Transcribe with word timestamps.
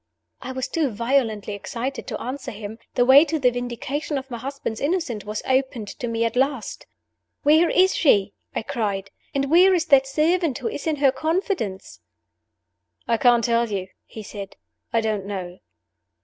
I 0.41 0.51
was 0.51 0.67
too 0.67 0.89
violently 0.89 1.53
excited 1.53 2.07
to 2.07 2.19
answer 2.19 2.49
him. 2.49 2.79
The 2.95 3.05
way 3.05 3.23
to 3.25 3.37
the 3.37 3.51
vindication 3.51 4.17
of 4.17 4.31
my 4.31 4.39
husband's 4.39 4.81
innocence 4.81 5.25
was 5.25 5.43
opened 5.45 5.89
to 5.99 6.07
me 6.07 6.25
at 6.25 6.35
last! 6.35 6.87
"Where 7.43 7.69
is 7.69 7.93
she?" 7.93 8.33
I 8.55 8.63
cried. 8.63 9.11
"And 9.35 9.51
where 9.51 9.75
is 9.75 9.85
that 9.85 10.07
servant 10.07 10.57
who 10.57 10.69
is 10.69 10.87
in 10.87 10.95
her 10.95 11.11
confidence?" 11.11 11.99
"I 13.07 13.17
can't 13.17 13.43
tell 13.43 13.69
you," 13.69 13.89
he 14.07 14.23
said. 14.23 14.55
"I 14.91 15.01
don't 15.01 15.27
know." 15.27 15.59